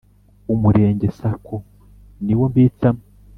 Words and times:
umurenge 0.53 1.07
sako 1.19 1.55
niwo 2.23 2.45
mbitsamo 2.51 3.03